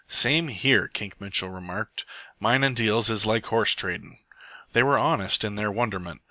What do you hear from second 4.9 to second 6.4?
honest in their wonderment.